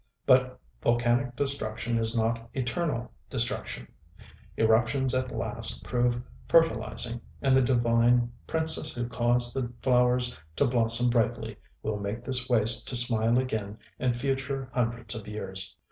[0.25, 3.87] But volcanic destruction is not eternal destruction;
[4.57, 11.11] eruptions at last prove fertilizing; and the divine ŌĆ£Princess who causes the flowers to blossom
[11.11, 15.77] brightlyŌĆØ will make this waste to smile again in future hundreds of years.